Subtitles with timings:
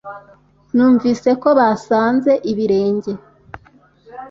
[0.75, 3.11] Numvise ko basanze ibirenge